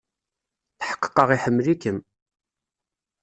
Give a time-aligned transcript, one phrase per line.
[0.79, 1.97] Tḥeqqeɣ iḥemmel-ikem.